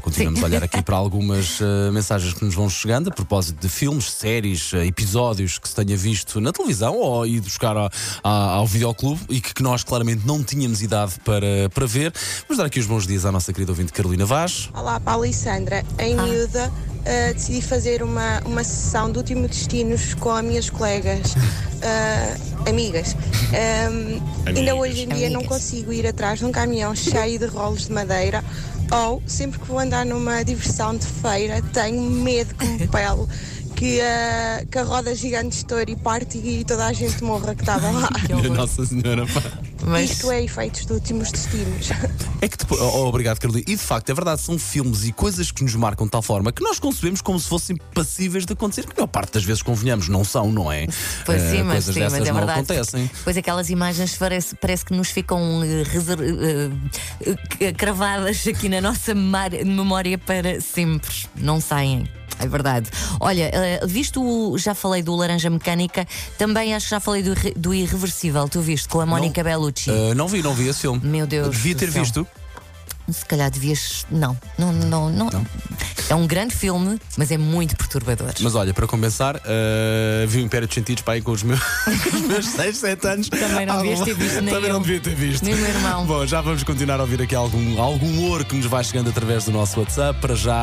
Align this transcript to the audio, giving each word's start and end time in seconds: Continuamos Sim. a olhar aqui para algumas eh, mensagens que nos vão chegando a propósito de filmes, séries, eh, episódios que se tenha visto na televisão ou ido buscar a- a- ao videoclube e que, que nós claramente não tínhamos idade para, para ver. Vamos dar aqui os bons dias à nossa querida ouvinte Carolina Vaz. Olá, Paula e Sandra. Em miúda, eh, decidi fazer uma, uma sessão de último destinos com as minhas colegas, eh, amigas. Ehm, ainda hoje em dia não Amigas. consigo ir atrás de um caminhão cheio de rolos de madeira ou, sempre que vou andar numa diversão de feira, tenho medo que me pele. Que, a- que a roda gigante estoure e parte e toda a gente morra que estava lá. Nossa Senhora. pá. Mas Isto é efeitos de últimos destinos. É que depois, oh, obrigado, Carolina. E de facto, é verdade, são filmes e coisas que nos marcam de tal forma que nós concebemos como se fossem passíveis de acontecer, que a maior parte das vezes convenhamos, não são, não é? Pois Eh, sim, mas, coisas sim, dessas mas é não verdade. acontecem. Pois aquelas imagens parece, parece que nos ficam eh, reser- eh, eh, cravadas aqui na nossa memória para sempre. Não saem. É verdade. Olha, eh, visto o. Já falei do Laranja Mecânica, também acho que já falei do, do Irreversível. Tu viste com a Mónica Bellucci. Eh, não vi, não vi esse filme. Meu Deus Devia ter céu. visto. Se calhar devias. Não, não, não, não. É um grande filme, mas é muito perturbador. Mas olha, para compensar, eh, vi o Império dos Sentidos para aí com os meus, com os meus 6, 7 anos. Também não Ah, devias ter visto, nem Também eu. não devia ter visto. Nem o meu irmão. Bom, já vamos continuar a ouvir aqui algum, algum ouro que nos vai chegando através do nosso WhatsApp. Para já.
Continuamos 0.00 0.38
Sim. 0.40 0.46
a 0.46 0.48
olhar 0.48 0.64
aqui 0.64 0.80
para 0.82 0.96
algumas 0.96 1.60
eh, 1.60 1.90
mensagens 1.90 2.32
que 2.32 2.42
nos 2.42 2.54
vão 2.54 2.66
chegando 2.70 3.08
a 3.08 3.10
propósito 3.12 3.60
de 3.60 3.68
filmes, 3.68 4.10
séries, 4.10 4.72
eh, 4.72 4.86
episódios 4.86 5.58
que 5.58 5.68
se 5.68 5.74
tenha 5.74 5.94
visto 5.98 6.40
na 6.40 6.50
televisão 6.50 6.96
ou 6.96 7.26
ido 7.26 7.42
buscar 7.44 7.76
a- 7.76 7.90
a- 8.24 8.52
ao 8.54 8.66
videoclube 8.66 9.20
e 9.28 9.38
que, 9.38 9.52
que 9.52 9.62
nós 9.62 9.84
claramente 9.84 10.26
não 10.26 10.42
tínhamos 10.42 10.80
idade 10.80 11.20
para, 11.22 11.68
para 11.74 11.84
ver. 11.84 12.10
Vamos 12.48 12.56
dar 12.56 12.64
aqui 12.64 12.80
os 12.80 12.86
bons 12.86 13.06
dias 13.06 13.26
à 13.26 13.30
nossa 13.30 13.52
querida 13.52 13.70
ouvinte 13.70 13.92
Carolina 13.92 14.24
Vaz. 14.24 14.70
Olá, 14.72 14.98
Paula 14.98 15.28
e 15.28 15.34
Sandra. 15.34 15.84
Em 15.98 16.16
miúda, 16.16 16.72
eh, 17.04 17.32
decidi 17.34 17.60
fazer 17.62 18.02
uma, 18.02 18.40
uma 18.44 18.62
sessão 18.64 19.10
de 19.10 19.18
último 19.18 19.48
destinos 19.48 20.14
com 20.14 20.30
as 20.30 20.44
minhas 20.44 20.70
colegas, 20.70 21.34
eh, 21.80 22.36
amigas. 22.68 23.16
Ehm, 23.52 24.20
ainda 24.46 24.74
hoje 24.74 25.02
em 25.02 25.08
dia 25.08 25.28
não 25.30 25.40
Amigas. 25.40 25.58
consigo 25.58 25.92
ir 25.92 26.06
atrás 26.06 26.38
de 26.38 26.44
um 26.44 26.52
caminhão 26.52 26.94
cheio 26.94 27.38
de 27.38 27.46
rolos 27.46 27.86
de 27.86 27.92
madeira 27.92 28.42
ou, 28.90 29.22
sempre 29.26 29.58
que 29.58 29.66
vou 29.66 29.78
andar 29.78 30.04
numa 30.06 30.42
diversão 30.44 30.96
de 30.96 31.06
feira, 31.06 31.60
tenho 31.72 32.02
medo 32.02 32.54
que 32.54 32.66
me 32.66 32.86
pele. 32.88 33.26
Que, 33.74 34.00
a- 34.00 34.64
que 34.70 34.78
a 34.78 34.84
roda 34.84 35.12
gigante 35.12 35.56
estoure 35.56 35.90
e 35.92 35.96
parte 35.96 36.38
e 36.38 36.62
toda 36.64 36.86
a 36.86 36.92
gente 36.92 37.24
morra 37.24 37.52
que 37.52 37.62
estava 37.62 37.90
lá. 37.90 38.08
Nossa 38.54 38.86
Senhora. 38.86 39.26
pá. 39.26 39.42
Mas 39.84 40.10
Isto 40.12 40.30
é 40.30 40.44
efeitos 40.44 40.86
de 40.86 40.92
últimos 40.92 41.32
destinos. 41.32 41.88
É 42.42 42.48
que 42.48 42.56
depois, 42.58 42.80
oh, 42.80 43.06
obrigado, 43.06 43.38
Carolina. 43.38 43.64
E 43.68 43.76
de 43.76 43.80
facto, 43.82 44.10
é 44.10 44.14
verdade, 44.14 44.40
são 44.40 44.58
filmes 44.58 45.04
e 45.04 45.12
coisas 45.12 45.52
que 45.52 45.62
nos 45.62 45.76
marcam 45.76 46.06
de 46.06 46.10
tal 46.10 46.22
forma 46.22 46.50
que 46.52 46.60
nós 46.60 46.80
concebemos 46.80 47.22
como 47.22 47.38
se 47.38 47.48
fossem 47.48 47.76
passíveis 47.94 48.44
de 48.44 48.52
acontecer, 48.52 48.84
que 48.84 48.90
a 48.90 48.94
maior 48.96 49.06
parte 49.06 49.32
das 49.34 49.44
vezes 49.44 49.62
convenhamos, 49.62 50.08
não 50.08 50.24
são, 50.24 50.50
não 50.50 50.70
é? 50.70 50.88
Pois 51.24 51.40
Eh, 51.40 51.50
sim, 51.52 51.62
mas, 51.62 51.72
coisas 51.74 51.94
sim, 51.94 52.00
dessas 52.00 52.18
mas 52.18 52.28
é 52.28 52.32
não 52.32 52.38
verdade. 52.40 52.58
acontecem. 52.58 53.08
Pois 53.22 53.36
aquelas 53.36 53.70
imagens 53.70 54.16
parece, 54.16 54.56
parece 54.56 54.84
que 54.84 54.92
nos 54.92 55.08
ficam 55.10 55.62
eh, 55.62 55.84
reser- 55.84 56.18
eh, 56.20 56.70
eh, 57.60 57.72
cravadas 57.72 58.44
aqui 58.44 58.68
na 58.68 58.80
nossa 58.80 59.14
memória 59.14 60.18
para 60.18 60.60
sempre. 60.60 61.14
Não 61.36 61.60
saem. 61.60 62.08
É 62.42 62.46
verdade. 62.48 62.90
Olha, 63.20 63.50
eh, 63.52 63.80
visto 63.86 64.22
o. 64.22 64.58
Já 64.58 64.74
falei 64.74 65.02
do 65.02 65.14
Laranja 65.14 65.48
Mecânica, 65.50 66.06
também 66.36 66.74
acho 66.74 66.86
que 66.86 66.90
já 66.90 67.00
falei 67.00 67.22
do, 67.22 67.34
do 67.56 67.72
Irreversível. 67.72 68.48
Tu 68.48 68.60
viste 68.60 68.88
com 68.88 69.00
a 69.00 69.06
Mónica 69.06 69.42
Bellucci. 69.44 69.90
Eh, 69.90 70.14
não 70.14 70.26
vi, 70.28 70.42
não 70.42 70.54
vi 70.54 70.68
esse 70.68 70.80
filme. 70.80 71.00
Meu 71.04 71.26
Deus 71.26 71.50
Devia 71.50 71.74
ter 71.74 71.90
céu. 71.92 72.02
visto. 72.02 72.26
Se 73.10 73.26
calhar 73.26 73.50
devias. 73.50 74.06
Não, 74.10 74.36
não, 74.56 74.72
não, 74.72 75.10
não. 75.10 75.28
É 76.08 76.14
um 76.14 76.26
grande 76.26 76.54
filme, 76.54 77.00
mas 77.16 77.30
é 77.32 77.36
muito 77.36 77.76
perturbador. 77.76 78.32
Mas 78.40 78.54
olha, 78.54 78.72
para 78.72 78.86
compensar, 78.86 79.40
eh, 79.44 80.24
vi 80.28 80.38
o 80.38 80.40
Império 80.42 80.68
dos 80.68 80.74
Sentidos 80.74 81.02
para 81.02 81.14
aí 81.14 81.20
com 81.22 81.32
os 81.32 81.42
meus, 81.42 81.58
com 81.60 81.90
os 82.16 82.22
meus 82.22 82.46
6, 82.46 82.76
7 82.76 83.06
anos. 83.08 83.28
Também 83.28 83.66
não 83.66 83.74
Ah, 83.74 83.82
devias 83.82 84.00
ter 84.02 84.14
visto, 84.14 84.40
nem 84.40 84.54
Também 84.54 84.68
eu. 84.68 84.74
não 84.74 84.82
devia 84.82 85.00
ter 85.00 85.14
visto. 85.16 85.42
Nem 85.44 85.54
o 85.54 85.56
meu 85.56 85.68
irmão. 85.68 86.06
Bom, 86.06 86.26
já 86.26 86.40
vamos 86.40 86.62
continuar 86.62 87.00
a 87.00 87.02
ouvir 87.02 87.20
aqui 87.22 87.34
algum, 87.34 87.80
algum 87.80 88.22
ouro 88.28 88.44
que 88.44 88.54
nos 88.54 88.66
vai 88.66 88.84
chegando 88.84 89.10
através 89.10 89.44
do 89.46 89.50
nosso 89.52 89.80
WhatsApp. 89.80 90.20
Para 90.20 90.34
já. 90.36 90.60